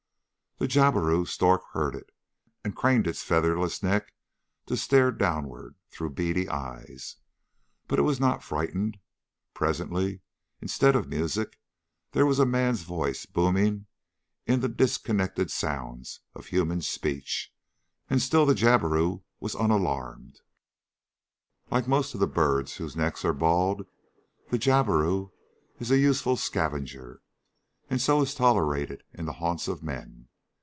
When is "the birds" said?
22.19-22.75